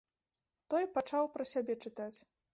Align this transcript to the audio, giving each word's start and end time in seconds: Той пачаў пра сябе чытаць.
Той 0.73 0.87
пачаў 0.95 1.31
пра 1.37 1.47
сябе 1.53 1.73
чытаць. 1.85 2.13